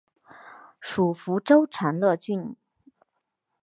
[0.79, 2.55] 属福州长乐郡。